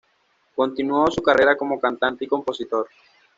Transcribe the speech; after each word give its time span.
Continuó 0.55 1.11
su 1.11 1.21
carrera 1.21 1.55
como 1.55 1.79
cantante 1.79 2.25
y 2.25 2.27
compositor. 2.27 2.89